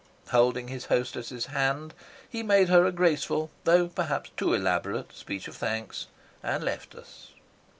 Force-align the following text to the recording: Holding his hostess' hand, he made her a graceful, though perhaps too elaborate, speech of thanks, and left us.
Holding 0.29 0.67
his 0.67 0.85
hostess' 0.85 1.45
hand, 1.45 1.93
he 2.27 2.41
made 2.41 2.69
her 2.69 2.87
a 2.87 2.91
graceful, 2.91 3.51
though 3.65 3.87
perhaps 3.87 4.31
too 4.35 4.55
elaborate, 4.55 5.13
speech 5.15 5.47
of 5.47 5.55
thanks, 5.55 6.07
and 6.41 6.63
left 6.63 6.95
us. 6.95 7.33